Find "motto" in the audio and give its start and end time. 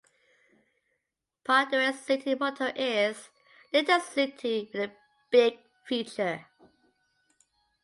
2.33-2.71